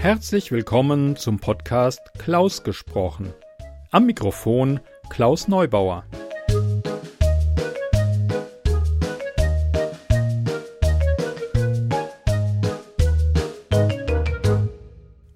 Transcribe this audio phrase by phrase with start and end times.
[0.00, 3.34] Herzlich willkommen zum Podcast Klaus gesprochen.
[3.90, 4.80] Am Mikrofon
[5.10, 6.06] Klaus Neubauer.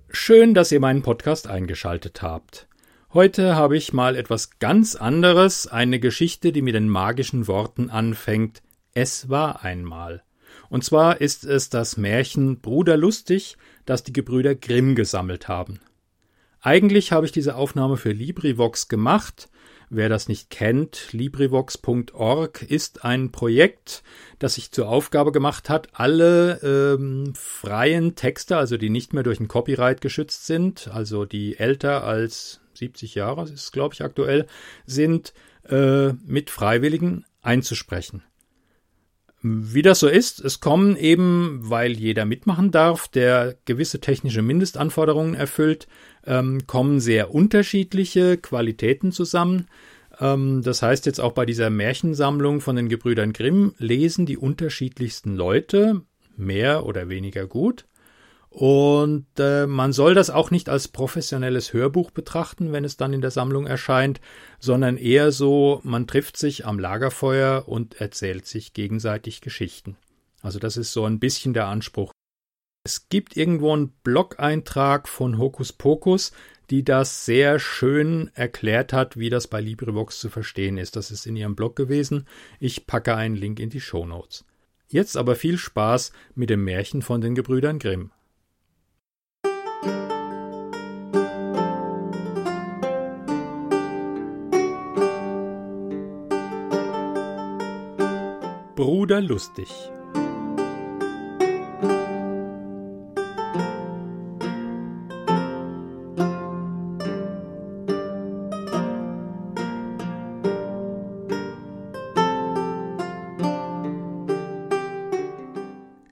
[0.09, 2.67] Schön, dass ihr meinen Podcast eingeschaltet habt.
[3.13, 8.63] Heute habe ich mal etwas ganz anderes, eine Geschichte, die mit den magischen Worten anfängt.
[8.95, 10.23] Es war einmal.
[10.75, 13.57] Und zwar ist es das Märchen Bruder Lustig,
[13.87, 15.79] das die Gebrüder Grimm gesammelt haben.
[16.61, 19.51] Eigentlich habe ich diese Aufnahme für LibriVox gemacht.
[19.89, 24.03] Wer das nicht kennt, LibriVox.org ist ein Projekt,
[24.41, 29.39] das sich zur Aufgabe gemacht hat, alle ähm, freien Texte, also die nicht mehr durch
[29.39, 34.49] ein Copyright geschützt sind, also die älter als 70 Jahre, ist glaube ich aktuell,
[34.87, 35.35] sind,
[35.69, 38.25] äh, mit Freiwilligen einzusprechen.
[39.47, 45.35] Wie das so ist, es kommen eben, weil jeder mitmachen darf, der gewisse technische Mindestanforderungen
[45.35, 45.87] erfüllt,
[46.27, 49.67] ähm, kommen sehr unterschiedliche Qualitäten zusammen.
[50.19, 55.37] Ähm, das heißt jetzt auch bei dieser Märchensammlung von den Gebrüdern Grimm lesen die unterschiedlichsten
[55.37, 56.01] Leute,
[56.39, 57.85] mehr oder weniger gut.
[58.55, 63.21] Und äh, man soll das auch nicht als professionelles Hörbuch betrachten, wenn es dann in
[63.21, 64.21] der Sammlung erscheint,
[64.61, 69.97] sondern eher so, man trifft sich am Lagerfeuer und erzählt sich gegenseitig Geschichten.
[70.41, 72.13] Also das ist so ein bisschen der Anspruch.
[72.85, 76.31] Es gibt irgendwo einen Blog-Eintrag von Hokus Pokus,
[76.71, 80.95] die das sehr schön erklärt hat, wie das bei LibriVox zu verstehen ist.
[80.95, 82.29] Das ist in ihrem Blog gewesen.
[82.61, 84.45] Ich packe einen Link in die Show Notes.
[84.87, 88.13] Jetzt aber viel Spaß mit dem Märchen von den Gebrüdern Grimm.
[98.85, 99.71] Bruder lustig.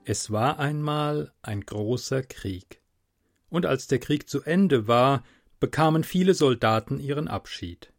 [0.03, 2.81] Es war einmal ein großer Krieg.
[3.51, 5.23] Und als der Krieg zu Ende war,
[5.59, 7.93] bekamen viele Soldaten ihren Abschied.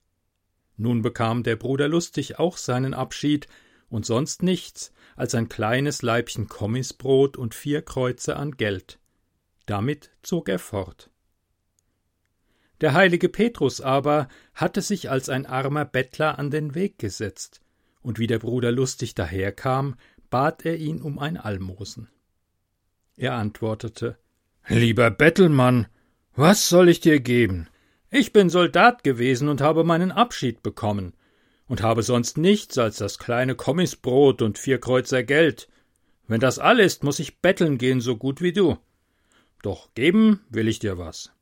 [0.76, 3.46] Nun bekam der Bruder Lustig auch seinen Abschied,
[3.94, 8.98] und sonst nichts als ein kleines Leibchen Kommisbrot und vier Kreuze an Geld.
[9.66, 11.10] Damit zog er fort.
[12.80, 17.60] Der heilige Petrus aber hatte sich als ein armer Bettler an den Weg gesetzt,
[18.02, 19.94] und wie der Bruder lustig daherkam,
[20.28, 22.08] bat er ihn um ein Almosen.
[23.16, 24.18] Er antwortete
[24.66, 25.86] Lieber Bettelmann,
[26.34, 27.68] was soll ich dir geben?
[28.10, 31.14] Ich bin Soldat gewesen und habe meinen Abschied bekommen,
[31.66, 35.68] und habe sonst nichts als das kleine Kommisbrot und vier Kreuzer Geld.
[36.26, 38.78] Wenn das all ist, muss ich betteln gehen, so gut wie du.
[39.62, 41.32] Doch geben will ich dir was.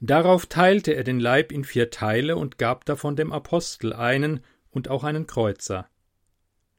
[0.00, 4.88] Darauf teilte er den Leib in vier Teile und gab davon dem Apostel einen und
[4.88, 5.88] auch einen Kreuzer.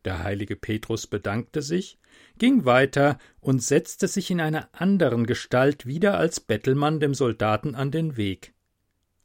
[0.04, 1.98] Der heilige Petrus bedankte sich,
[2.38, 7.92] ging weiter und setzte sich in einer anderen Gestalt wieder als Bettelmann dem Soldaten an
[7.92, 8.54] den Weg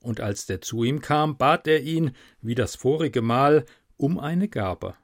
[0.01, 3.65] und als der zu ihm kam, bat er ihn, wie das vorige Mal,
[3.97, 4.95] um eine Gabe.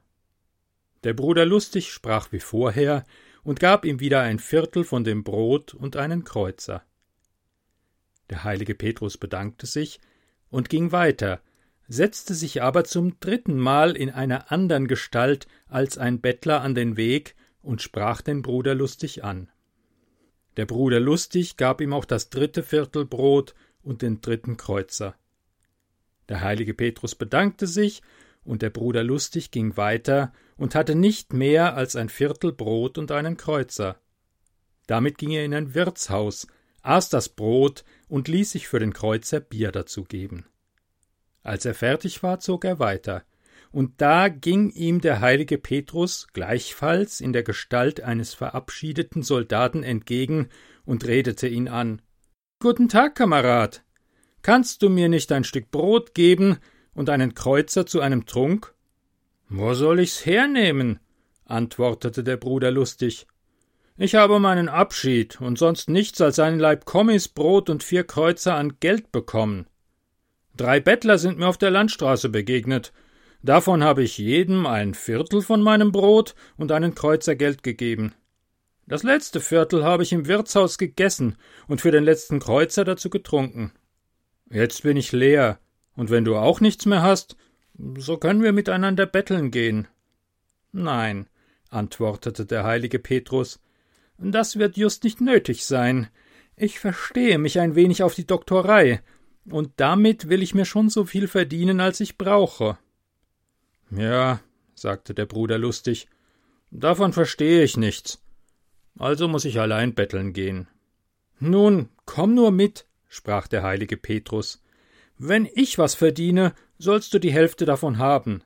[1.03, 3.03] Der Bruder Lustig sprach wie vorher
[3.43, 6.83] und gab ihm wieder ein Viertel von dem Brot und einen Kreuzer.
[8.29, 9.99] Der heilige Petrus bedankte sich
[10.49, 11.41] und ging weiter,
[11.87, 16.97] setzte sich aber zum dritten Mal in einer andern Gestalt als ein Bettler an den
[16.97, 19.49] Weg und sprach den Bruder Lustig an.
[20.57, 23.53] Der Bruder Lustig gab ihm auch das dritte Viertel Brot
[23.85, 25.15] und den dritten Kreuzer.
[26.27, 28.01] Der heilige Petrus bedankte sich,
[28.43, 33.11] und der Bruder Lustig ging weiter und hatte nicht mehr als ein Viertel Brot und
[33.11, 33.97] einen Kreuzer.
[34.87, 36.47] Damit ging er in ein Wirtshaus,
[36.83, 40.45] aß das Brot und ließ sich für den Kreuzer Bier dazu geben.
[41.41, 43.23] Als er fertig war, zog er weiter,
[43.71, 50.49] und da ging ihm der heilige Petrus gleichfalls in der Gestalt eines verabschiedeten Soldaten entgegen
[50.85, 52.01] und redete ihn an.
[52.61, 53.83] Guten Tag, Kamerad.
[54.41, 56.57] Kannst du mir nicht ein Stück Brot geben
[56.93, 58.73] und einen Kreuzer zu einem Trunk?
[59.49, 60.99] Wo soll ich's hernehmen?
[61.43, 63.27] antwortete der Bruder lustig.
[63.97, 68.55] Ich habe meinen Abschied und sonst nichts als einen Leib Kommis, Brot und vier Kreuzer
[68.55, 69.67] an Geld bekommen.
[70.55, 72.93] Drei Bettler sind mir auf der Landstraße begegnet.
[73.43, 78.15] Davon habe ich jedem ein Viertel von meinem Brot und einen Kreuzer Geld gegeben.
[78.87, 81.37] Das letzte Viertel habe ich im Wirtshaus gegessen
[81.67, 83.71] und für den letzten Kreuzer dazu getrunken.
[84.49, 85.59] Jetzt bin ich leer,
[85.95, 87.35] und wenn du auch nichts mehr hast,
[87.97, 89.87] so können wir miteinander betteln gehen.
[90.71, 91.27] Nein,
[91.69, 93.59] antwortete der heilige Petrus,
[94.17, 96.07] das wird just nicht nötig sein.
[96.55, 99.01] Ich verstehe mich ein wenig auf die Doktorei,
[99.49, 102.77] und damit will ich mir schon so viel verdienen, als ich brauche.
[103.89, 104.41] Ja,
[104.75, 106.07] sagte der Bruder lustig,
[106.71, 108.24] davon verstehe ich nichts.
[108.97, 110.67] Also muss ich allein betteln gehen.
[111.39, 114.61] Nun, komm nur mit, sprach der heilige Petrus.
[115.17, 118.43] Wenn ich was verdiene, sollst du die Hälfte davon haben.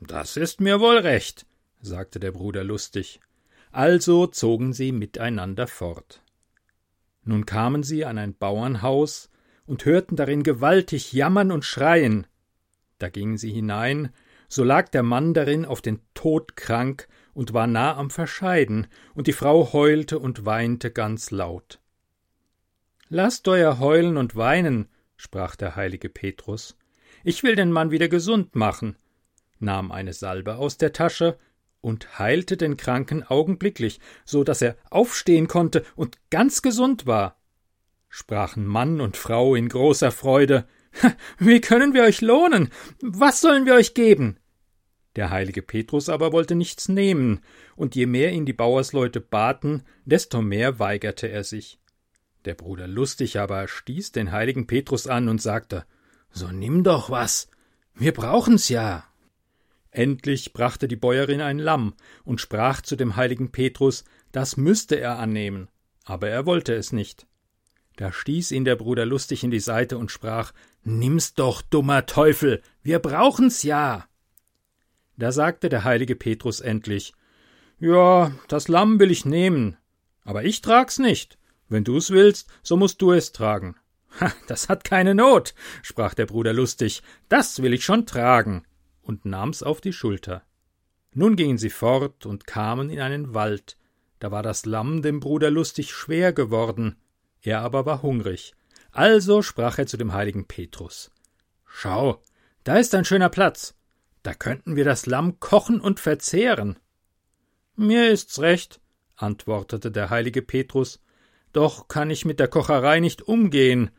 [0.00, 1.46] Das ist mir wohl recht,
[1.80, 3.20] sagte der Bruder lustig.
[3.70, 6.22] Also zogen sie miteinander fort.
[7.24, 9.30] Nun kamen sie an ein Bauernhaus
[9.64, 12.26] und hörten darin gewaltig jammern und schreien.
[12.98, 14.12] Da gingen sie hinein,
[14.48, 19.26] so lag der Mann darin auf den Tod krank und war nah am Verscheiden, und
[19.26, 21.80] die Frau heulte und weinte ganz laut.
[23.08, 26.76] Lasst euer Heulen und Weinen, sprach der heilige Petrus.
[27.24, 28.96] Ich will den Mann wieder gesund machen,
[29.58, 31.38] nahm eine Salbe aus der Tasche
[31.80, 37.36] und heilte den Kranken augenblicklich, so dass er aufstehen konnte und ganz gesund war.
[38.08, 40.66] Sprachen Mann und Frau in großer Freude.
[41.38, 42.70] Wie können wir euch lohnen?
[43.00, 44.38] Was sollen wir euch geben?
[45.16, 47.40] Der heilige Petrus aber wollte nichts nehmen,
[47.76, 51.78] und je mehr ihn die Bauersleute baten, desto mehr weigerte er sich.
[52.44, 55.84] Der Bruder Lustig aber stieß den heiligen Petrus an und sagte
[56.30, 57.48] So nimm doch was.
[57.94, 59.04] Wir brauchen's ja.
[59.90, 61.94] Endlich brachte die Bäuerin ein Lamm
[62.24, 65.68] und sprach zu dem heiligen Petrus, das müsste er annehmen,
[66.04, 67.26] aber er wollte es nicht.
[67.96, 72.62] Da stieß ihn der Bruder lustig in die Seite und sprach Nimm's doch, dummer Teufel,
[72.82, 74.06] wir brauchen's ja.
[75.16, 77.12] Da sagte der heilige Petrus endlich
[77.78, 79.76] Ja, das Lamm will ich nehmen,
[80.24, 81.38] aber ich trag's nicht.
[81.68, 83.76] Wenn du's willst, so musst du es tragen.
[84.20, 88.66] Ha, das hat keine Not, sprach der Bruder lustig, das will ich schon tragen,
[89.00, 90.42] und nahm's auf die Schulter.
[91.14, 93.78] Nun gingen sie fort und kamen in einen Wald,
[94.18, 96.96] da war das Lamm dem Bruder lustig schwer geworden,
[97.40, 98.54] er aber war hungrig.
[98.90, 101.10] Also sprach er zu dem heiligen Petrus
[101.64, 102.20] Schau,
[102.64, 103.74] da ist ein schöner Platz,
[104.22, 106.78] da könnten wir das Lamm kochen und verzehren.
[107.76, 108.80] Mir ist's recht,
[109.16, 111.00] antwortete der heilige Petrus,
[111.52, 113.90] doch kann ich mit der Kocherei nicht umgehen.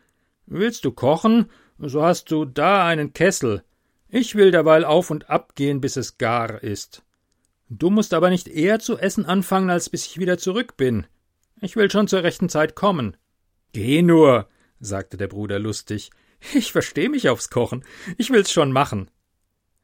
[0.45, 3.63] Willst du kochen, so hast du da einen Kessel.
[4.09, 7.03] Ich will derweil auf und ab gehen, bis es gar ist.
[7.69, 11.07] Du musst aber nicht eher zu essen anfangen, als bis ich wieder zurück bin.
[11.61, 13.17] Ich will schon zur rechten Zeit kommen.
[13.71, 14.47] Geh nur,
[14.79, 16.11] sagte der Bruder lustig.
[16.53, 17.85] Ich versteh mich aufs Kochen.
[18.17, 19.09] Ich will's schon machen.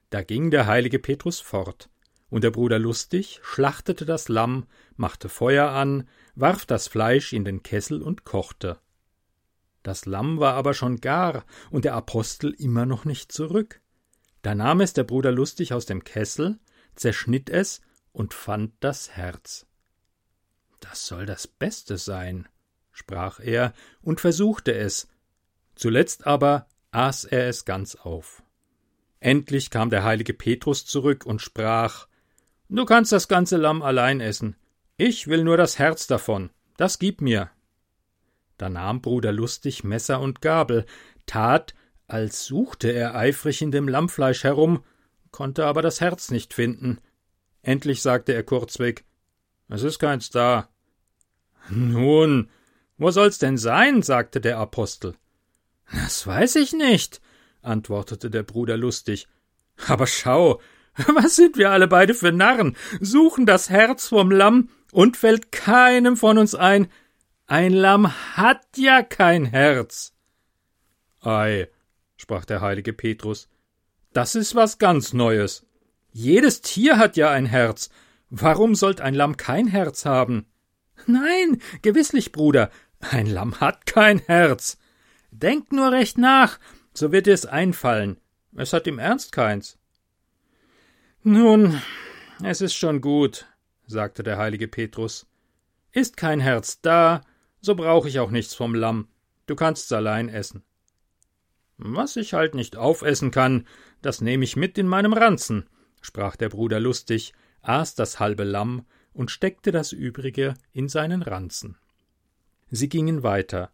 [0.09, 1.89] Da ging der heilige Petrus fort,
[2.29, 4.65] und der Bruder Lustig schlachtete das Lamm,
[4.95, 8.79] machte Feuer an, warf das Fleisch in den Kessel und kochte.
[9.83, 13.81] Das Lamm war aber schon gar, und der Apostel immer noch nicht zurück.
[14.41, 16.59] Da nahm es der Bruder Lustig aus dem Kessel,
[16.95, 19.67] zerschnitt es und fand das Herz.
[20.79, 22.47] Das soll das Beste sein,
[22.91, 25.07] sprach er und versuchte es,
[25.75, 28.44] zuletzt aber aß er es ganz auf.
[29.19, 32.07] Endlich kam der heilige Petrus zurück und sprach
[32.69, 34.56] Du kannst das ganze Lamm allein essen.
[34.95, 36.51] Ich will nur das Herz davon.
[36.77, 37.50] Das gib mir.
[38.57, 40.86] Da nahm Bruder Lustig Messer und Gabel,
[41.25, 41.74] tat,
[42.07, 44.83] als suchte er eifrig in dem Lammfleisch herum,
[45.31, 47.00] konnte aber das Herz nicht finden.
[47.62, 49.06] Endlich sagte er kurzweg
[49.68, 50.69] Es ist keins da.
[51.69, 52.49] Nun,
[52.97, 54.02] wo soll's denn sein?
[54.02, 55.16] sagte der Apostel.
[55.92, 57.21] Das weiß ich nicht,
[57.61, 59.28] antwortete der Bruder lustig.
[59.87, 60.61] Aber schau,
[61.13, 66.18] was sind wir alle beide für Narren, suchen das Herz vom Lamm, und fällt keinem
[66.18, 66.87] von uns ein,
[67.45, 70.13] ein Lamm hat ja kein Herz.
[71.21, 71.68] Ei,
[72.18, 73.49] sprach der heilige Petrus,
[74.13, 75.66] das ist was ganz Neues.
[76.11, 77.89] Jedes Tier hat ja ein Herz.
[78.30, 80.45] Warum sollt ein Lamm kein Herz haben?
[81.06, 84.78] Nein, gewisslich, Bruder, ein Lamm hat kein Herz.
[85.31, 86.59] Denk nur recht nach,
[86.99, 88.18] so wird dir's einfallen.
[88.56, 89.77] Es hat im Ernst keins.
[91.23, 91.81] Nun,
[92.44, 93.47] es ist schon gut,
[93.85, 95.25] sagte der heilige Petrus.
[95.91, 97.21] Ist kein Herz da,
[97.61, 99.07] so brauch ich auch nichts vom Lamm.
[99.45, 100.63] Du kannst's allein essen.
[101.77, 103.65] Was ich halt nicht aufessen kann,
[104.01, 105.69] das nehme ich mit in meinem Ranzen,
[106.01, 111.77] sprach der Bruder lustig, aß das halbe Lamm und steckte das übrige in seinen Ranzen.
[112.69, 113.71] Sie gingen weiter,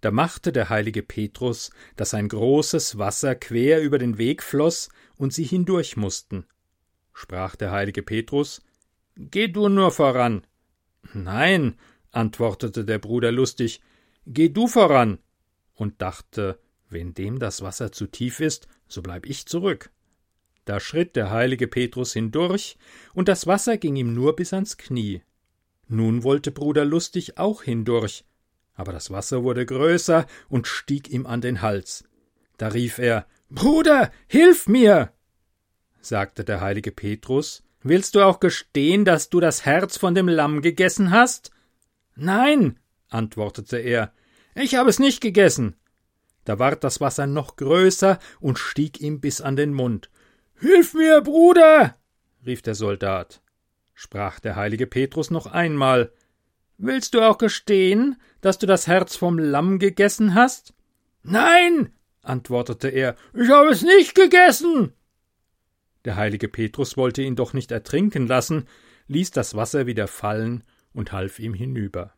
[0.00, 5.32] da machte der heilige Petrus, dass ein großes Wasser quer über den Weg floß und
[5.32, 6.46] sie hindurch mussten.
[7.12, 8.62] Sprach der heilige Petrus,
[9.16, 10.46] Geh du nur voran.
[11.12, 11.76] Nein,
[12.12, 13.80] antwortete der Bruder lustig,
[14.26, 15.18] geh du voran,
[15.74, 19.90] und dachte, wenn dem das Wasser zu tief ist, so bleib ich zurück.
[20.64, 22.76] Da schritt der heilige Petrus hindurch,
[23.14, 25.22] und das Wasser ging ihm nur bis ans Knie.
[25.88, 28.24] Nun wollte Bruder Lustig auch hindurch,
[28.78, 32.04] Aber das Wasser wurde größer und stieg ihm an den Hals.
[32.58, 35.12] Da rief er Bruder, hilf mir.
[36.00, 40.62] sagte der heilige Petrus, willst du auch gestehen, dass du das Herz von dem Lamm
[40.62, 41.50] gegessen hast?
[42.14, 44.12] Nein, antwortete er,
[44.54, 45.74] ich habe es nicht gegessen.
[46.44, 50.08] Da ward das Wasser noch größer und stieg ihm bis an den Mund.
[50.60, 51.96] Hilf mir, Bruder.
[52.46, 53.42] rief der Soldat.
[53.94, 56.12] Sprach der heilige Petrus noch einmal.
[56.80, 60.74] Willst du auch gestehen, dass du das Herz vom Lamm gegessen hast?
[61.24, 61.92] Nein,
[62.22, 64.92] antwortete er, ich habe es nicht gegessen.
[66.04, 68.68] Der heilige Petrus wollte ihn doch nicht ertrinken lassen,
[69.08, 72.14] ließ das Wasser wieder fallen und half ihm hinüber.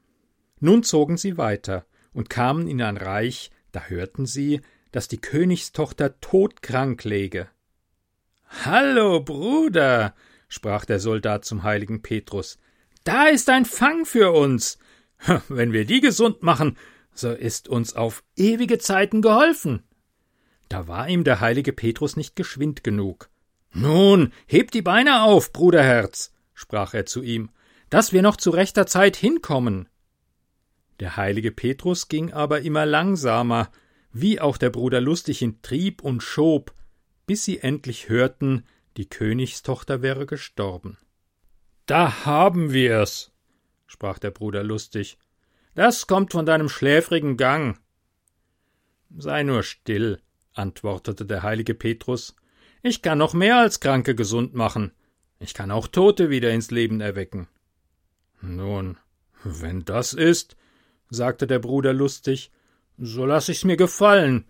[0.59, 4.61] Nun zogen sie weiter und kamen in ein Reich, da hörten sie,
[4.93, 7.49] dass die Königstochter todkrank läge.
[8.65, 10.15] Hallo, Bruder,
[10.49, 12.59] sprach der Soldat zum heiligen Petrus,
[13.05, 14.79] da ist ein Fang für uns.
[15.49, 16.77] Wenn wir die gesund machen,
[17.13, 19.83] so ist uns auf ewige Zeiten geholfen.
[20.69, 23.29] Da war ihm der heilige Petrus nicht geschwind genug.
[23.73, 27.51] Nun, heb die Beine auf, Bruderherz, sprach er zu ihm,
[27.89, 29.89] dass wir noch zu rechter Zeit hinkommen.
[31.01, 33.71] Der heilige Petrus ging aber immer langsamer,
[34.13, 36.73] wie auch der Bruder lustig in Trieb und schob,
[37.27, 38.65] bis sie endlich hörten,
[38.97, 40.99] die Königstochter wäre gestorben.
[41.91, 43.33] Da haben wir's,
[43.89, 45.19] sprach der Bruder lustig.
[45.75, 47.81] Das kommt von deinem schläfrigen Gang.
[49.19, 52.37] Sei nur still, antwortete der heilige Petrus,
[52.85, 54.93] ich kann noch mehr als Kranke gesund machen,
[55.41, 57.49] ich kann auch Tote wieder ins Leben erwecken.
[58.41, 58.97] Nun,
[59.43, 60.57] wenn das ist,
[61.09, 62.53] sagte der Bruder lustig,
[62.99, 64.47] so lass ich's mir gefallen.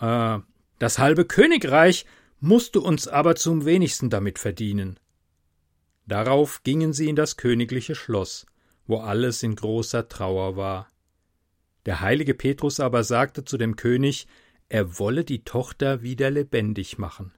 [0.00, 0.40] Äh,
[0.80, 2.06] das halbe Königreich
[2.40, 4.98] musst du uns aber zum wenigsten damit verdienen.
[6.06, 8.46] Darauf gingen sie in das königliche Schloss,
[8.86, 10.88] wo alles in großer Trauer war.
[11.86, 14.26] Der heilige Petrus aber sagte zu dem König,
[14.68, 17.32] er wolle die Tochter wieder lebendig machen.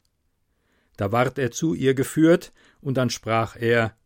[0.97, 3.97] Da ward er zu ihr geführt, und dann sprach er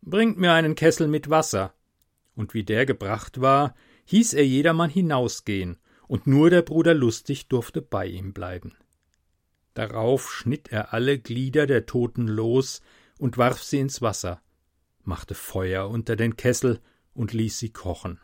[0.00, 1.74] Bringt mir einen Kessel mit Wasser.
[2.36, 3.74] Und wie der gebracht war,
[4.04, 8.76] hieß er jedermann hinausgehen, und nur der Bruder Lustig durfte bei ihm bleiben.
[9.74, 12.80] Darauf schnitt er alle Glieder der Toten los
[13.18, 14.40] und warf sie ins Wasser,
[15.02, 16.80] machte Feuer unter den Kessel
[17.14, 18.20] und ließ sie kochen.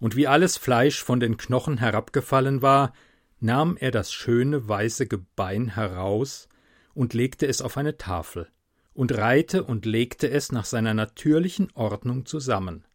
[0.00, 2.92] Und wie alles Fleisch von den Knochen herabgefallen war,
[3.40, 6.48] nahm er das schöne weiße Gebein heraus
[6.94, 8.48] und legte es auf eine Tafel
[8.92, 12.86] und reihte und legte es nach seiner natürlichen Ordnung zusammen.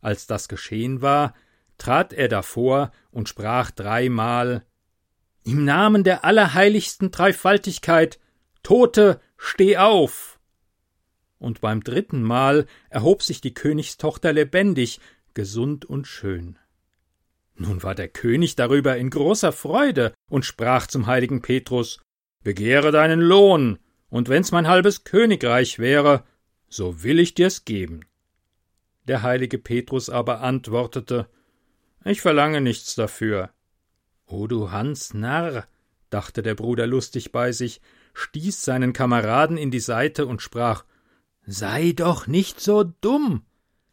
[0.00, 1.34] Als das geschehen war,
[1.78, 4.64] trat er davor und sprach dreimal
[5.44, 8.18] Im Namen der allerheiligsten Dreifaltigkeit,
[8.62, 10.33] Tote, steh auf!
[11.44, 14.98] Und beim dritten Mal erhob sich die Königstochter lebendig,
[15.34, 16.58] gesund und schön.
[17.54, 22.00] Nun war der König darüber in großer Freude und sprach zum heiligen Petrus
[22.42, 26.24] Begehre deinen Lohn, und wenn's mein halbes Königreich wäre,
[26.70, 28.06] so will ich dir's geben.
[29.06, 31.28] Der heilige Petrus aber antwortete
[32.06, 33.50] Ich verlange nichts dafür.
[34.24, 35.66] O du Hans Narr,
[36.08, 37.82] dachte der Bruder lustig bei sich,
[38.14, 40.84] stieß seinen Kameraden in die Seite und sprach
[41.46, 43.44] Sei doch nicht so dumm.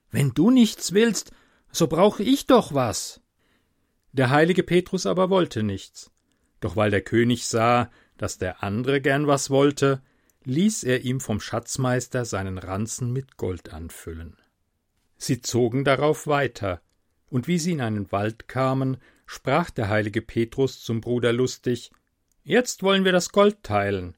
[0.09, 1.31] Wenn du nichts willst,
[1.71, 3.21] so brauche ich doch was.
[4.13, 6.11] Der heilige Petrus aber wollte nichts.
[6.59, 10.01] Doch weil der König sah, dass der andere gern was wollte,
[10.43, 14.37] ließ er ihm vom Schatzmeister seinen Ranzen mit Gold anfüllen.
[15.17, 16.81] Sie zogen darauf weiter,
[17.29, 21.91] und wie sie in einen Wald kamen, sprach der heilige Petrus zum Bruder lustig
[22.43, 24.17] Jetzt wollen wir das Gold teilen.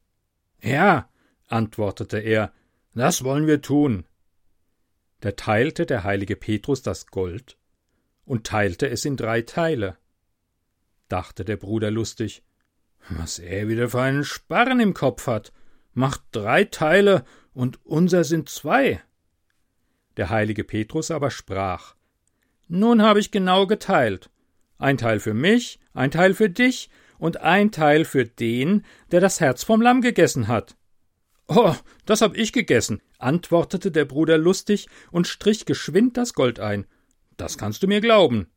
[0.62, 1.10] Ja,
[1.50, 2.54] antwortete er,
[2.94, 4.06] das wollen wir tun.
[5.22, 7.58] Da teilte der heilige Petrus das Gold
[8.26, 9.98] und teilte es in drei Teile.
[11.08, 12.44] Dachte der Bruder lustig,
[13.10, 15.52] was er wieder für einen Sparren im Kopf hat,
[15.94, 19.02] macht drei Teile und unser sind zwei.
[20.18, 21.96] Der heilige Petrus aber sprach,
[22.68, 24.30] Nun habe ich genau geteilt.
[24.78, 29.40] Ein Teil für mich, ein Teil für dich und ein Teil für den, der das
[29.40, 30.76] Herz vom Lamm gegessen hat.
[31.48, 36.86] Oh, das hab ich gegessen, antwortete der Bruder lustig und strich geschwind das Gold ein.
[37.38, 38.48] Das kannst du mir glauben.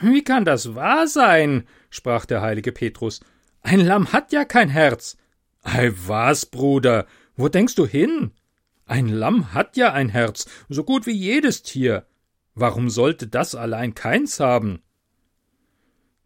[0.00, 1.66] Wie kann das wahr sein?
[1.90, 3.20] sprach der heilige Petrus.
[3.62, 5.16] Ein Lamm hat ja kein Herz.
[5.62, 8.32] Ei was, Bruder, wo denkst du hin?
[8.86, 12.06] Ein Lamm hat ja ein Herz, so gut wie jedes Tier.
[12.54, 14.82] Warum sollte das allein keins haben?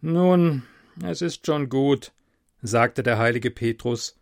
[0.00, 0.62] Nun,
[1.02, 2.12] es ist schon gut,
[2.60, 4.16] sagte der heilige Petrus.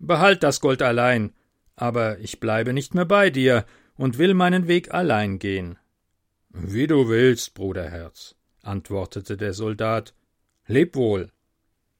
[0.00, 1.34] Behalt das Gold allein,
[1.76, 3.66] aber ich bleibe nicht mehr bei dir
[3.96, 5.78] und will meinen Weg allein gehen.
[6.48, 10.14] Wie du willst, Bruderherz, antwortete der Soldat.
[10.66, 11.30] Leb wohl.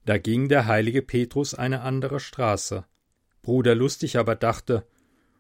[0.07, 2.85] Da ging der heilige Petrus eine andere Straße.
[3.42, 4.87] Bruder Lustig aber dachte,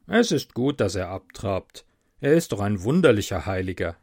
[0.06, 1.86] es ist gut, dass er abtrabt.
[2.20, 3.96] Er ist doch ein wunderlicher Heiliger.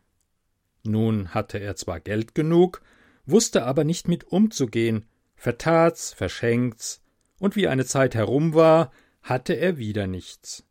[0.84, 2.82] Nun hatte er zwar Geld genug,
[3.26, 7.04] wusste aber nicht mit umzugehen, vertat's, verschenkt's,
[7.40, 8.92] und wie eine Zeit herum war,
[9.22, 10.66] hatte er wieder nichts.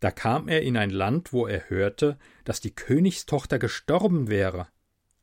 [0.00, 4.68] Da kam er in ein Land, wo er hörte, dass die Königstochter gestorben wäre.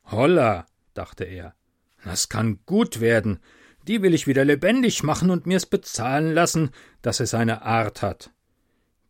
[0.04, 1.54] Holla, dachte er,
[2.04, 3.40] das kann gut werden,
[3.86, 6.70] die will ich wieder lebendig machen und mir's bezahlen lassen,
[7.02, 8.30] dass es seine Art hat.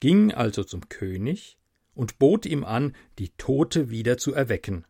[0.01, 1.59] Ging also zum König
[1.95, 4.87] und bot ihm an, die Tote wieder zu erwecken.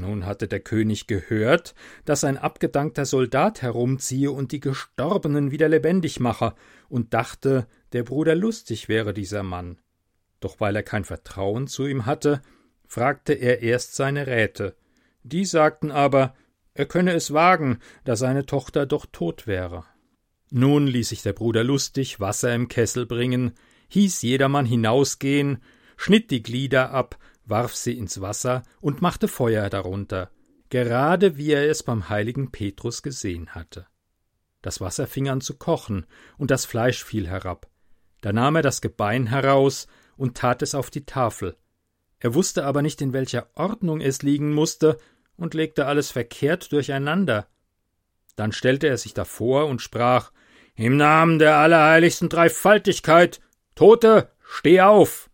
[0.00, 1.74] Nun hatte der König gehört,
[2.04, 6.54] dass ein abgedankter Soldat herumziehe und die Gestorbenen wieder lebendig mache,
[6.88, 9.78] und dachte, der Bruder lustig wäre dieser Mann.
[10.40, 12.42] Doch weil er kein Vertrauen zu ihm hatte,
[12.86, 14.76] fragte er erst seine Räte.
[15.22, 16.34] Die sagten aber,
[16.74, 19.84] er könne es wagen, da seine Tochter doch tot wäre.
[20.50, 23.52] Nun ließ sich der Bruder lustig Wasser im Kessel bringen,
[23.88, 25.62] hieß jedermann hinausgehen,
[25.96, 30.30] schnitt die Glieder ab warf sie ins Wasser und machte Feuer darunter,
[30.70, 33.86] gerade wie er es beim heiligen Petrus gesehen hatte.
[34.62, 36.06] Das Wasser fing an zu kochen,
[36.38, 37.68] und das Fleisch fiel herab.
[38.22, 39.86] Da nahm er das Gebein heraus
[40.16, 41.56] und tat es auf die Tafel.
[42.18, 44.96] Er wusste aber nicht, in welcher Ordnung es liegen musste,
[45.36, 47.48] und legte alles verkehrt durcheinander.
[48.36, 50.32] Dann stellte er sich davor und sprach
[50.76, 53.40] Im Namen der allerheiligsten Dreifaltigkeit,
[53.74, 55.28] Tote, steh auf!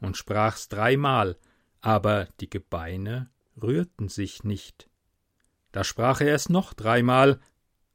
[0.00, 1.36] und sprach's dreimal,
[1.82, 3.28] aber die Gebeine
[3.60, 4.88] rührten sich nicht.
[5.72, 7.40] Da sprach er es noch dreimal,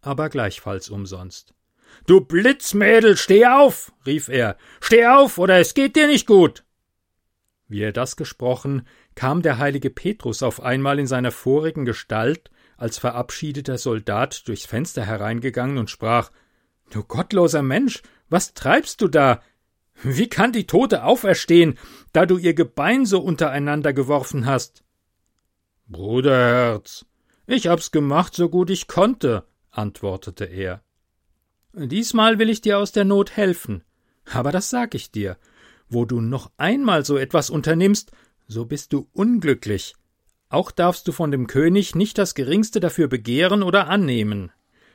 [0.02, 1.56] aber gleichfalls umsonst.
[2.06, 3.94] Du Blitzmädel, steh auf!
[4.06, 4.58] rief er.
[4.82, 6.64] Steh auf, oder es geht dir nicht gut!
[7.68, 12.98] Wie er das gesprochen, kam der heilige Petrus auf einmal in seiner vorigen Gestalt als
[12.98, 16.32] verabschiedeter Soldat durchs Fenster hereingegangen und sprach
[16.90, 19.42] Du gottloser Mensch, was treibst du da?
[20.04, 21.78] Wie kann die Tote auferstehen,
[22.14, 24.84] da du ihr Gebein so untereinander geworfen hast?
[25.88, 27.06] Bruderherz,
[27.48, 30.84] ich hab's gemacht, so gut ich konnte, antwortete er.
[31.74, 33.84] Diesmal will ich dir aus der Not helfen.
[34.26, 35.38] Aber das sag ich dir.
[35.90, 38.12] Wo du noch einmal so etwas unternimmst,
[38.48, 39.96] so bist du unglücklich.
[40.50, 44.52] Auch darfst du von dem König nicht das geringste dafür begehren oder annehmen.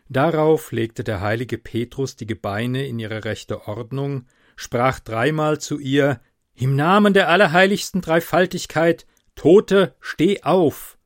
[0.09, 6.21] Darauf legte der heilige Petrus die Gebeine in ihre rechte Ordnung, sprach dreimal zu ihr
[6.55, 10.99] Im Namen der allerheiligsten Dreifaltigkeit, Tote, steh auf.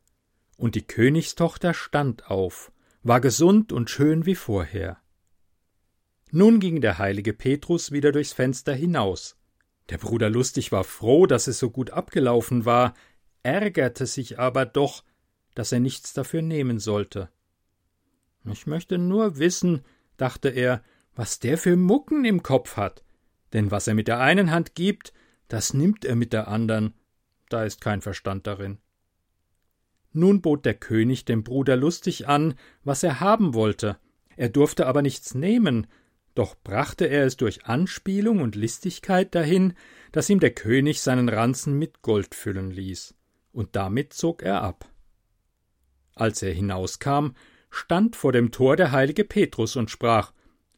[0.57, 4.99] Und die Königstochter stand auf, war gesund und schön wie vorher.
[6.33, 9.37] Nun ging der heilige Petrus wieder durchs Fenster hinaus.
[9.91, 12.95] Der Bruder Lustig war froh, dass es so gut abgelaufen war,
[13.45, 15.05] ärgerte sich aber doch,
[15.55, 17.31] dass er nichts dafür nehmen sollte.
[18.51, 19.85] Ich möchte nur wissen,
[20.17, 20.83] dachte er,
[21.15, 23.06] was der für Mucken im Kopf hat
[23.57, 25.15] denn was er mit der einen Hand gibt,
[25.49, 26.93] das nimmt er mit der andern,
[27.49, 28.79] da ist kein Verstand darin.
[30.13, 33.97] Nun bot der König dem Bruder lustig an, was er haben wollte,
[34.37, 35.87] er durfte aber nichts nehmen,
[36.35, 39.73] doch brachte er es durch Anspielung und Listigkeit dahin,
[40.13, 43.15] dass ihm der König seinen Ranzen mit Gold füllen ließ,
[43.53, 44.87] und damit zog er ab.
[46.15, 47.29] Als er hinauskam,
[47.71, 50.33] stand vor dem Tor der heilige Petrus und sprach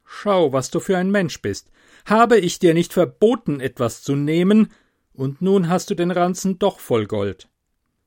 [0.05, 1.73] Schau, was du für ein Mensch bist,
[2.11, 4.73] habe ich dir nicht verboten, etwas zu nehmen,
[5.13, 7.49] und nun hast du den Ranzen doch voll Gold.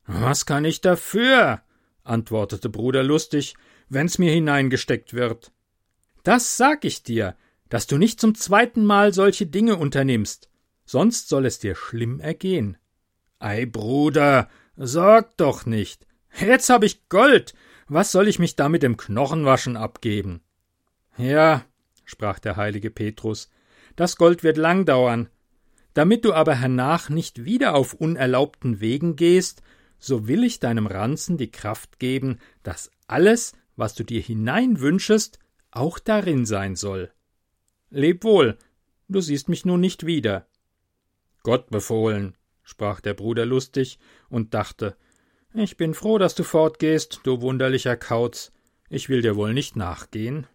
[0.06, 1.62] Was kann ich dafür?
[2.04, 3.56] antwortete Bruder lustig,
[3.90, 5.52] wenn's mir hineingesteckt wird.
[6.24, 7.36] Das sag ich dir,
[7.70, 10.50] dass du nicht zum zweiten Mal solche Dinge unternimmst,
[10.86, 12.78] sonst soll es dir schlimm ergehen.
[13.40, 16.06] Ei, Bruder, sorg doch nicht.
[16.40, 17.54] Jetzt hab ich Gold.
[17.88, 20.42] Was soll ich mich da mit dem Knochenwaschen abgeben?
[21.18, 21.66] Ja,
[22.06, 23.50] sprach der heilige Petrus,
[24.02, 25.30] das Gold wird lang dauern.
[25.94, 29.62] Damit du aber hernach nicht wieder auf unerlaubten Wegen gehst,
[30.00, 35.38] so will ich deinem Ranzen die Kraft geben, dass alles, was du dir hineinwünschest,
[35.70, 37.12] auch darin sein soll.
[37.92, 38.58] Leb wohl,
[39.08, 40.48] du siehst mich nun nicht wieder.
[41.44, 44.98] Gott befohlen, sprach der Bruder lustig und dachte,
[45.54, 48.52] ich bin froh, dass du fortgehst, du wunderlicher Kauz,
[48.90, 50.48] ich will dir wohl nicht nachgehen.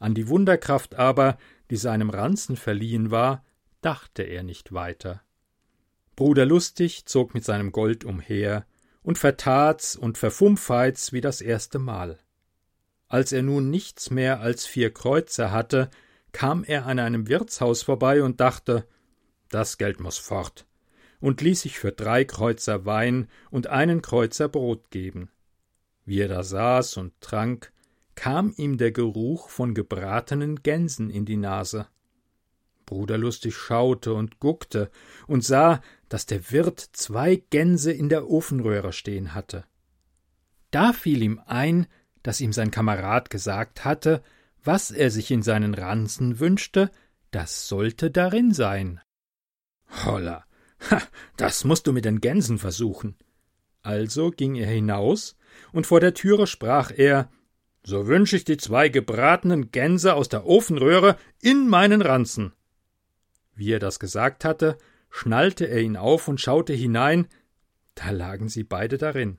[0.00, 1.38] An die Wunderkraft aber,
[1.70, 3.44] die seinem Ranzen verliehen war,
[3.80, 5.22] dachte er nicht weiter.
[6.14, 8.66] Bruder Lustig zog mit seinem Gold umher
[9.02, 12.18] und vertat's und verfumpfeit's wie das erste Mal.
[13.08, 15.90] Als er nun nichts mehr als vier Kreuzer hatte,
[16.32, 18.86] kam er an einem Wirtshaus vorbei und dachte,
[19.48, 20.66] das Geld muss fort.
[21.20, 25.30] und ließ sich für drei Kreuzer Wein und einen Kreuzer Brot geben.
[26.04, 27.72] Wie er da saß und trank,
[28.16, 31.86] kam ihm der Geruch von gebratenen Gänsen in die Nase.
[32.86, 34.90] Bruder Lustig schaute und guckte
[35.26, 39.64] und sah, dass der Wirt zwei Gänse in der Ofenröhre stehen hatte.
[40.70, 41.86] Da fiel ihm ein,
[42.22, 44.22] dass ihm sein Kamerad gesagt hatte,
[44.64, 46.90] was er sich in seinen Ranzen wünschte,
[47.30, 49.00] das sollte darin sein.
[50.04, 50.44] Holla,
[50.90, 51.02] ha,
[51.36, 53.16] das musst du mit den Gänsen versuchen.
[53.82, 55.36] Also ging er hinaus,
[55.72, 57.30] und vor der Türe sprach er
[57.88, 62.52] So wünsch ich die zwei gebratenen Gänse aus der Ofenröhre in meinen Ranzen.
[63.54, 64.76] Wie er das gesagt hatte,
[65.08, 67.28] schnallte er ihn auf und schaute hinein,
[67.94, 69.38] da lagen sie beide darin.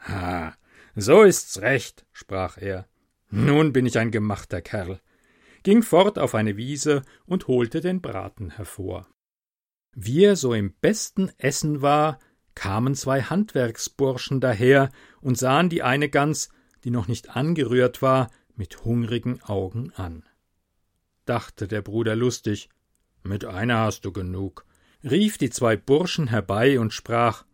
[0.00, 0.54] Ha,
[0.96, 2.86] so ist's recht, sprach er.
[3.30, 5.00] Nun bin ich ein gemachter Kerl,
[5.62, 9.08] ging fort auf eine Wiese und holte den Braten hervor.
[9.94, 12.18] Wie er so im besten Essen war,
[12.54, 14.90] kamen zwei Handwerksburschen daher
[15.22, 16.50] und sahen die eine Gans,
[16.84, 20.24] die noch nicht angerührt war, mit hungrigen Augen an.
[21.24, 22.68] Dachte der Bruder lustig,
[23.22, 24.64] mit einer hast du genug,
[25.04, 27.44] rief die zwei Burschen herbei und sprach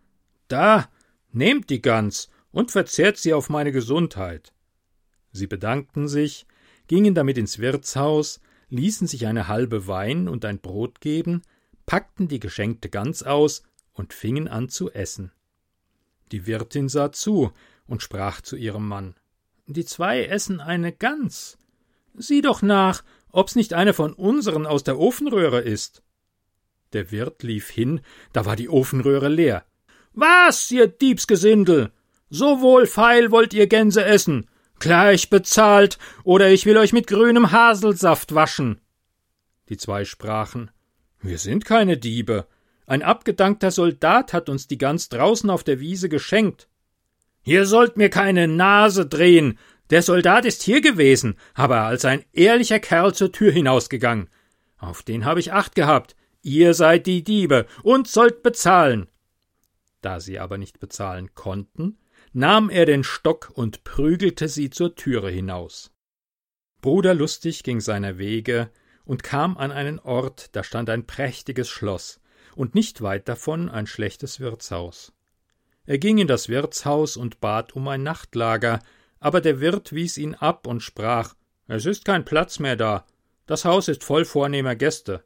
[0.48, 0.88] Da,
[1.32, 4.52] nehmt die Gans und verzehrt sie auf meine Gesundheit.
[5.32, 6.46] Sie bedankten sich,
[6.86, 11.42] gingen damit ins Wirtshaus, ließen sich eine halbe Wein und ein Brot geben,
[11.86, 15.32] packten die geschenkte Gans aus und fingen an zu essen.
[16.32, 17.52] Die Wirtin sah zu
[17.86, 19.14] und sprach zu ihrem Mann
[19.66, 21.58] Die zwei essen eine Gans.
[22.14, 26.02] Sieh doch nach, ob's nicht eine von unseren aus der Ofenröhre ist.
[26.92, 28.00] Der Wirt lief hin,
[28.32, 29.64] da war die Ofenröhre leer.
[30.12, 31.90] Was, ihr Diebsgesindel!
[32.30, 34.48] So wohlfeil wollt ihr Gänse essen!
[34.78, 38.80] Gleich bezahlt, oder ich will euch mit grünem Haselsaft waschen.
[39.68, 40.70] Die zwei sprachen
[41.20, 42.46] Wir sind keine Diebe.
[42.86, 46.68] Ein abgedankter Soldat hat uns die Gans draußen auf der Wiese geschenkt.
[47.44, 49.58] Ihr sollt mir keine Nase drehen,
[49.90, 54.28] der Soldat ist hier gewesen, aber als ein ehrlicher Kerl zur Tür hinausgegangen.
[54.78, 56.16] Auf den habe ich Acht gehabt.
[56.42, 59.08] Ihr seid die Diebe und sollt bezahlen.
[60.00, 61.98] Da sie aber nicht bezahlen konnten,
[62.32, 65.92] nahm er den Stock und prügelte sie zur Türe hinaus.
[66.82, 68.70] Bruder Lustig ging seiner Wege
[69.06, 72.20] und kam an einen Ort, da stand ein prächtiges Schloss
[72.54, 75.13] und nicht weit davon ein schlechtes Wirtshaus.
[75.86, 78.80] Er ging in das Wirtshaus und bat um ein Nachtlager,
[79.20, 81.34] aber der Wirt wies ihn ab und sprach
[81.66, 83.06] Es ist kein Platz mehr da.
[83.46, 85.24] Das Haus ist voll vornehmer Gäste.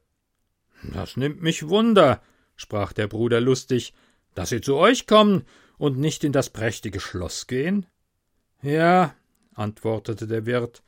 [0.92, 2.22] Das nimmt mich Wunder,
[2.56, 3.94] sprach der Bruder lustig,
[4.34, 5.44] dass sie zu euch kommen
[5.78, 7.86] und nicht in das prächtige Schloss gehen.
[8.62, 9.14] Ja,
[9.54, 10.82] antwortete der Wirt,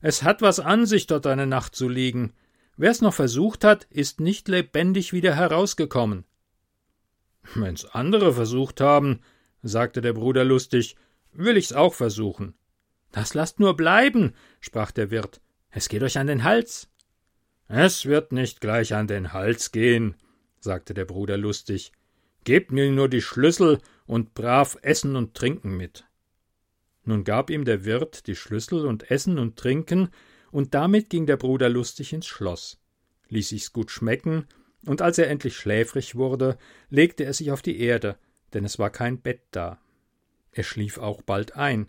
[0.00, 2.32] es hat was an sich, dort eine Nacht zu liegen.
[2.76, 6.24] Wer's noch versucht hat, ist nicht lebendig wieder herausgekommen.
[7.54, 9.20] Wenn's andere versucht haben,
[9.62, 10.96] sagte der Bruder lustig,
[11.32, 12.54] will ich's auch versuchen.
[13.12, 15.40] Das lasst nur bleiben, sprach der Wirt.
[15.70, 16.88] Es geht euch an den Hals.
[17.68, 20.16] Es wird nicht gleich an den Hals gehen,
[20.60, 21.92] sagte der Bruder lustig.
[22.44, 26.06] Gebt mir nur die Schlüssel und brav Essen und Trinken mit.
[27.04, 30.10] Nun gab ihm der Wirt die Schlüssel und Essen und Trinken,
[30.50, 32.78] und damit ging der Bruder lustig ins Schloss,
[33.28, 34.46] ließ sich's gut schmecken,
[34.86, 38.16] und als er endlich schläfrig wurde, legte er sich auf die Erde,
[38.54, 39.78] denn es war kein Bett da.
[40.52, 41.88] Er schlief auch bald ein.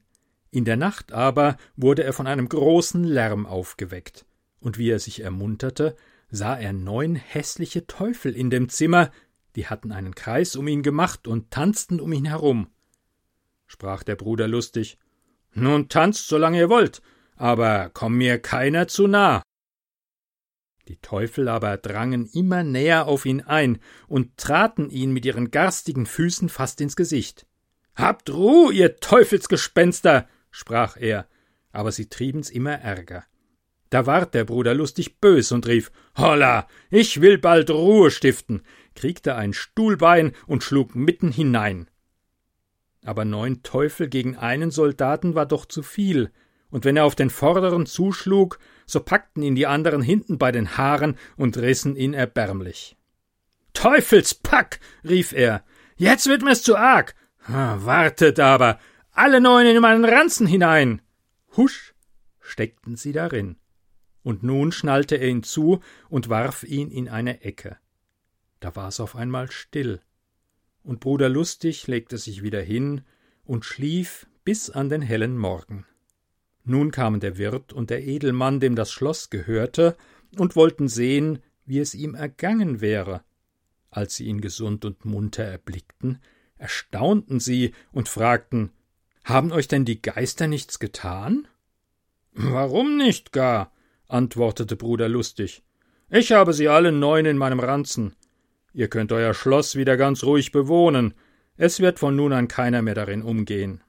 [0.52, 4.26] In der Nacht aber wurde er von einem großen Lärm aufgeweckt,
[4.60, 5.96] und wie er sich ermunterte,
[6.32, 9.12] sah er neun hässliche Teufel in dem Zimmer,
[9.56, 12.70] die hatten einen Kreis um ihn gemacht und tanzten um ihn herum.
[13.68, 14.98] Sprach der Bruder lustig
[15.54, 17.02] Nun tanzt, solange ihr wollt,
[17.36, 19.42] aber komm mir keiner zu nah.
[20.90, 26.08] Die Teufel aber drangen immer näher auf ihn ein und traten ihn mit ihren garstigen
[26.08, 27.46] Füßen fast ins Gesicht.
[27.94, 31.28] Habt Ruh, ihr Teufelsgespenster, sprach er,
[31.72, 33.24] aber sie trieben's immer ärger.
[33.92, 38.64] Da ward der Bruder lustig bös und rief Holla, ich will bald Ruhe stiften,
[38.96, 41.88] kriegte ein Stuhlbein und schlug mitten hinein.
[43.06, 46.32] Aber neun Teufel gegen einen Soldaten war doch zu viel,
[46.72, 48.58] und wenn er auf den vorderen zuschlug,
[48.90, 52.98] so packten ihn die anderen hinten bei den Haaren und rissen ihn erbärmlich.
[53.74, 55.64] Teufelspack, rief er,
[55.96, 57.16] jetzt wird mir's zu arg,
[57.48, 58.80] Wartet aber!
[59.12, 61.02] Alle neun in meinen Ranzen hinein!
[61.58, 61.94] Husch!
[62.40, 63.58] steckten sie darin.
[64.24, 67.78] Und nun schnallte er ihn zu und warf ihn in eine Ecke.
[68.60, 70.02] Da war's auf einmal still.
[70.84, 73.02] Und Bruder Lustig legte sich wieder hin
[73.46, 75.86] und schlief bis an den hellen Morgen.
[76.64, 79.96] Nun kamen der Wirt und der Edelmann, dem das Schloss gehörte,
[80.38, 83.22] und wollten sehen, wie es ihm ergangen wäre.
[83.92, 86.20] Als sie ihn gesund und munter erblickten,
[86.58, 88.72] erstaunten sie und fragten
[89.24, 91.48] Haben euch denn die Geister nichts getan?
[92.34, 93.72] Warum nicht gar?
[94.08, 95.64] antwortete Bruder Lustig.
[96.10, 98.16] Ich habe sie alle neun in meinem Ranzen.
[98.74, 101.14] Ihr könnt euer Schloss wieder ganz ruhig bewohnen.
[101.58, 103.84] Es wird von nun an keiner mehr darin umgehen.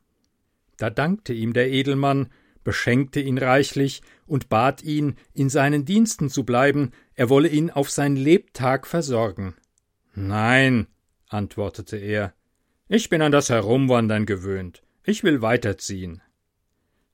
[0.76, 2.30] Da dankte ihm der Edelmann,
[2.64, 7.90] beschenkte ihn reichlich und bat ihn, in seinen Diensten zu bleiben, er wolle ihn auf
[7.90, 9.54] sein Lebtag versorgen.
[10.14, 10.86] Nein,
[11.28, 12.34] antwortete er,
[12.88, 16.22] ich bin an das Herumwandern gewöhnt, ich will weiterziehen.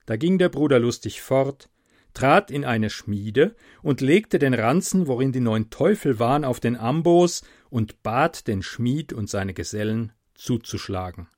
[0.06, 1.68] Da ging der Bruder lustig fort,
[2.14, 6.76] trat in eine Schmiede und legte den Ranzen, worin die neun Teufel waren, auf den
[6.76, 11.28] Amboß und bat den Schmied und seine Gesellen zuzuschlagen.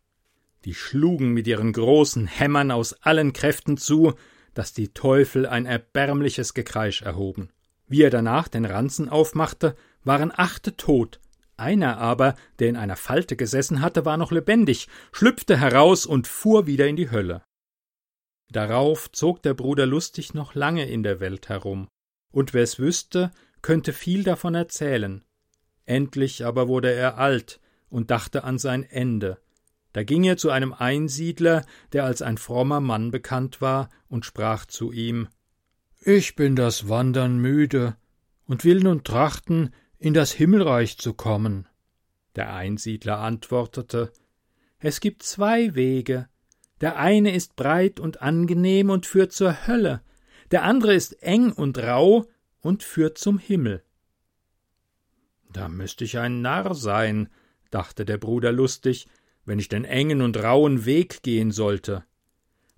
[0.65, 4.15] Die schlugen mit ihren großen Hämmern aus allen Kräften zu,
[4.55, 7.51] dass die Teufel ein erbärmliches Gekreisch erhoben.
[7.87, 11.21] Wie er danach den Ranzen aufmachte, waren achte tot,
[11.59, 16.67] einer aber, der in einer Falte gesessen hatte, war noch lebendig, schlüpfte heraus und fuhr
[16.67, 17.43] wieder in die Hölle.
[18.51, 21.89] Darauf zog der Bruder lustig noch lange in der Welt herum,
[22.31, 25.25] und wer's wüsste, könnte viel davon erzählen.
[25.85, 29.39] Endlich aber wurde er alt und dachte an sein Ende.
[29.93, 34.67] Da ging er zu einem Einsiedler, der als ein frommer Mann bekannt war, und sprach
[34.67, 35.29] zu ihm
[36.01, 37.97] Ich bin das Wandern müde
[38.47, 41.67] und will nun trachten, in das Himmelreich zu kommen.
[42.37, 44.13] Der Einsiedler antwortete
[44.79, 46.29] Es gibt zwei Wege,
[46.81, 50.03] der eine ist breit und angenehm und führt zur Hölle,
[50.51, 52.27] der andere ist eng und rau
[52.61, 53.83] und führt zum Himmel.
[55.53, 57.29] Da müsste ich ein Narr sein,
[57.71, 59.09] dachte der Bruder lustig,
[59.49, 62.05] wenn ich den engen und rauen Weg gehen sollte,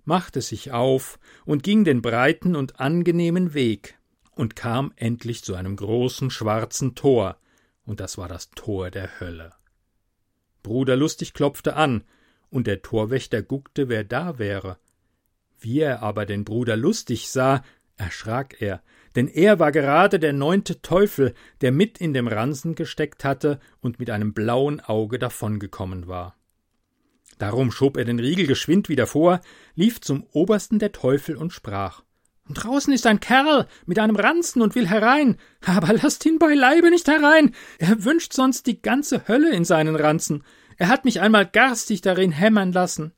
[0.05, 3.99] machte sich auf und ging den breiten und angenehmen Weg
[4.31, 7.37] und kam endlich zu einem großen schwarzen Tor,
[7.85, 9.53] und das war das Tor der Hölle.
[10.63, 12.03] Bruder Lustig klopfte an,
[12.49, 14.77] und der Torwächter guckte, wer da wäre.
[15.59, 17.63] Wie er aber den Bruder Lustig sah,
[17.97, 18.81] erschrak er,
[19.15, 23.99] denn er war gerade der neunte Teufel, der mit in dem Ransen gesteckt hatte und
[23.99, 26.35] mit einem blauen Auge davongekommen war.
[27.41, 29.41] Darum schob er den Riegel geschwind wieder vor,
[29.73, 32.03] lief zum obersten der Teufel und sprach
[32.47, 37.07] Draußen ist ein Kerl mit einem Ranzen und will herein, aber lasst ihn beileibe nicht
[37.07, 37.55] herein.
[37.79, 40.43] Er wünscht sonst die ganze Hölle in seinen Ranzen.
[40.77, 43.11] Er hat mich einmal garstig darin hämmern lassen.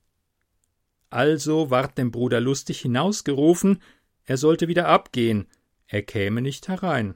[1.09, 3.81] Also ward dem Bruder lustig hinausgerufen,
[4.23, 5.47] er sollte wieder abgehen,
[5.85, 7.15] er käme nicht herein.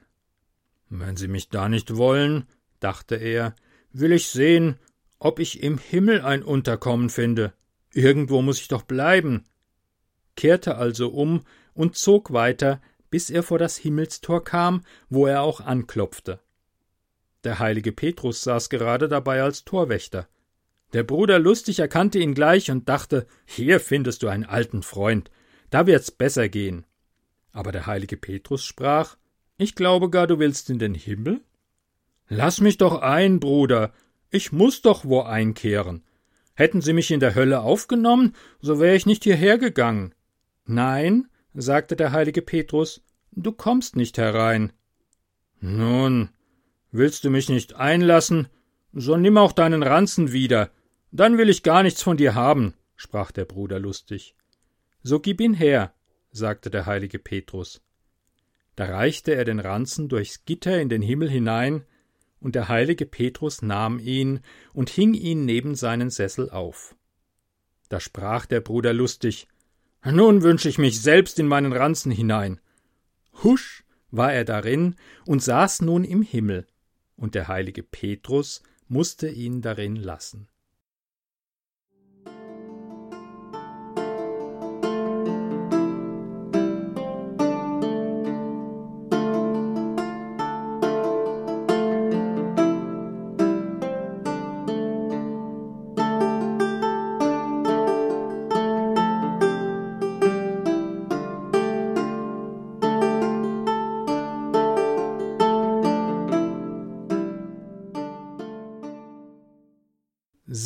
[0.89, 2.47] Wenn Sie mich da nicht wollen,
[2.81, 3.55] dachte er,
[3.93, 4.77] will ich sehen,
[5.19, 7.53] ob ich im Himmel ein Unterkommen finde.
[7.93, 9.45] Irgendwo muss ich doch bleiben.
[10.35, 15.61] Kehrte also um und zog weiter, bis er vor das Himmelstor kam, wo er auch
[15.61, 16.39] anklopfte.
[17.43, 20.27] Der heilige Petrus saß gerade dabei als Torwächter.
[20.93, 25.31] Der Bruder lustig erkannte ihn gleich und dachte, hier findest du einen alten Freund,
[25.69, 26.85] da wird's besser gehen.
[27.51, 29.17] Aber der heilige Petrus sprach,
[29.57, 31.41] ich glaube gar, du willst in den Himmel?
[32.29, 33.93] Lass mich doch ein, Bruder,
[34.29, 36.03] ich muss doch wo einkehren.
[36.53, 40.13] Hätten Sie mich in der Hölle aufgenommen, so wäre ich nicht hierher gegangen.
[40.65, 44.73] Nein, sagte der heilige Petrus, du kommst nicht herein.
[45.59, 46.29] Nun,
[46.91, 48.47] willst du mich nicht einlassen,
[48.93, 50.71] so nimm auch deinen Ranzen wieder,
[51.11, 54.35] dann will ich gar nichts von dir haben, sprach der Bruder lustig.
[55.03, 55.93] So gib ihn her,
[56.31, 57.81] sagte der heilige Petrus.
[58.75, 61.85] Da reichte er den Ranzen durchs Gitter in den Himmel hinein,
[62.39, 64.41] und der heilige Petrus nahm ihn
[64.73, 66.95] und hing ihn neben seinen Sessel auf.
[67.89, 69.47] Da sprach der Bruder lustig
[70.05, 72.59] Nun wünsche ich mich selbst in meinen Ranzen hinein.
[73.43, 74.95] Husch war er darin
[75.25, 76.67] und saß nun im Himmel,
[77.15, 80.47] und der heilige Petrus musste ihn darin lassen.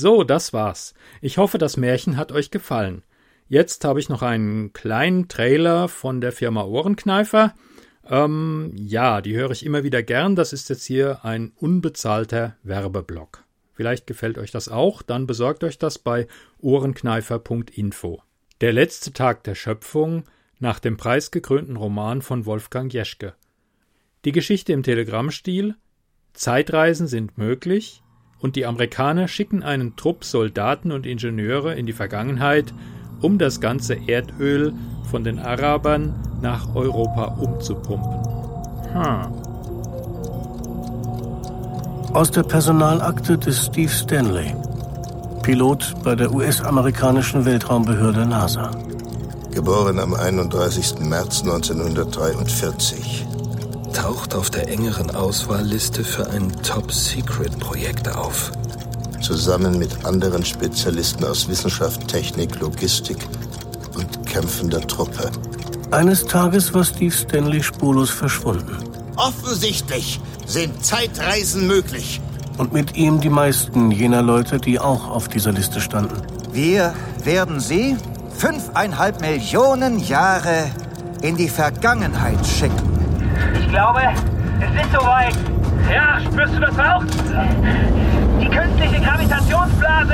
[0.01, 0.95] So, das war's.
[1.21, 3.03] Ich hoffe, das Märchen hat euch gefallen.
[3.47, 7.53] Jetzt habe ich noch einen kleinen Trailer von der Firma Ohrenkneifer.
[8.09, 10.35] Ähm, ja, die höre ich immer wieder gern.
[10.35, 13.43] Das ist jetzt hier ein unbezahlter Werbeblock.
[13.75, 18.23] Vielleicht gefällt euch das auch, dann besorgt euch das bei ohrenkneifer.info.
[18.59, 20.23] Der letzte Tag der Schöpfung
[20.57, 23.35] nach dem preisgekrönten Roman von Wolfgang Jeschke.
[24.25, 25.75] Die Geschichte im Telegrammstil
[26.33, 28.01] Zeitreisen sind möglich
[28.41, 32.73] und die Amerikaner schicken einen Trupp Soldaten und Ingenieure in die Vergangenheit,
[33.21, 34.73] um das ganze Erdöl
[35.09, 38.19] von den Arabern nach Europa umzupumpen.
[38.93, 39.41] Hm.
[42.13, 44.53] Aus der Personalakte des Steve Stanley,
[45.43, 48.71] Pilot bei der US-amerikanischen Weltraumbehörde NASA.
[49.51, 50.99] Geboren am 31.
[50.99, 53.25] März 1943.
[53.93, 58.51] Taucht auf der engeren Auswahlliste für ein Top-Secret-Projekt auf.
[59.21, 63.17] Zusammen mit anderen Spezialisten aus Wissenschaft, Technik, Logistik
[63.95, 65.31] und kämpfender Truppe.
[65.91, 68.77] Eines Tages war Steve Stanley spurlos verschwunden.
[69.17, 72.21] Offensichtlich sind Zeitreisen möglich.
[72.57, 76.21] Und mit ihm die meisten jener Leute, die auch auf dieser Liste standen.
[76.53, 77.95] Wir werden sie
[78.37, 80.71] fünfeinhalb Millionen Jahre
[81.21, 82.90] in die Vergangenheit schicken.
[83.71, 84.01] Ich glaube,
[84.59, 85.33] es ist soweit.
[85.89, 87.05] Ja, spürst du das auch?
[88.41, 90.13] Die künstliche Gravitationsblase.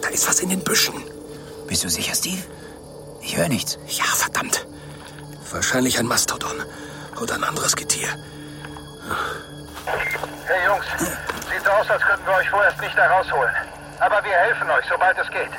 [0.00, 0.94] Da ist was in den Büschen.
[1.66, 2.40] Bist du sicher, Steve?
[3.20, 3.78] Ich höre nichts.
[3.88, 4.66] Ja, verdammt.
[5.52, 6.56] Wahrscheinlich ein Mastodon.
[7.20, 8.08] Oder ein anderes Getier.
[10.46, 13.54] Hey Jungs, sieht so aus, als könnten wir euch vorerst nicht da rausholen.
[14.00, 15.50] Aber wir helfen euch, sobald es geht.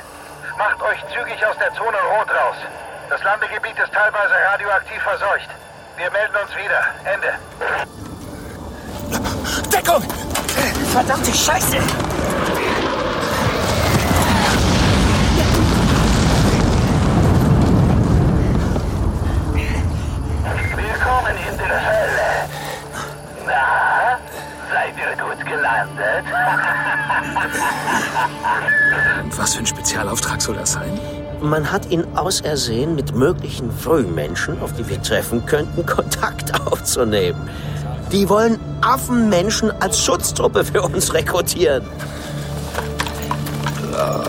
[0.56, 2.56] Macht euch zügig aus der Zone Rot raus.
[3.08, 5.48] Das Landegebiet ist teilweise radioaktiv verseucht.
[5.96, 6.86] Wir melden uns wieder.
[7.04, 7.34] Ende.
[9.70, 10.02] Deckung!
[10.92, 12.09] Verdammte Scheiße!
[25.70, 26.24] Gelandet?
[29.24, 30.98] Und was für ein Spezialauftrag soll das sein?
[31.40, 37.48] Man hat ihn ausersehen, mit möglichen Frühmenschen, auf die wir treffen könnten, Kontakt aufzunehmen.
[38.12, 41.84] Die wollen Affenmenschen als Schutztruppe für uns rekrutieren.
[43.92, 44.24] Oh,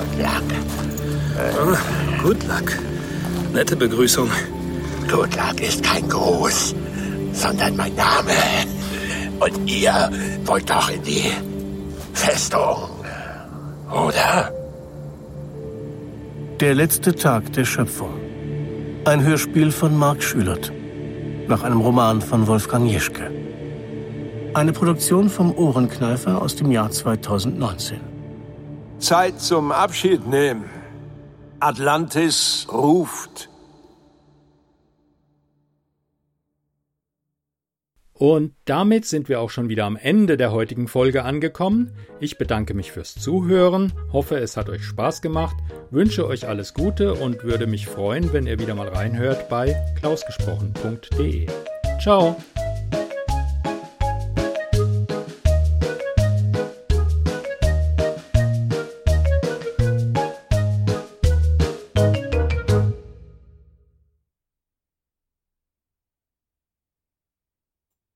[2.22, 2.72] Good luck.
[3.54, 4.30] Nette Begrüßung.
[5.10, 6.76] Good Luck ist kein Gruß,
[7.34, 8.32] sondern mein Name.
[9.42, 10.12] Und ihr
[10.46, 11.32] wollt doch in die
[12.14, 12.90] Festung,
[13.90, 14.54] oder?
[16.60, 18.14] Der letzte Tag der Schöpfung.
[19.04, 20.72] Ein Hörspiel von Marc Schülert.
[21.48, 23.32] Nach einem Roman von Wolfgang Jeschke.
[24.54, 28.00] Eine Produktion vom Ohrenkneifer aus dem Jahr 2019.
[29.00, 30.66] Zeit zum Abschied nehmen.
[31.60, 33.51] Atlantis ruft.
[38.22, 41.90] Und damit sind wir auch schon wieder am Ende der heutigen Folge angekommen.
[42.20, 45.56] Ich bedanke mich fürs Zuhören, hoffe es hat euch Spaß gemacht,
[45.90, 51.48] wünsche euch alles Gute und würde mich freuen, wenn ihr wieder mal reinhört bei klausgesprochen.de.
[52.00, 52.38] Ciao!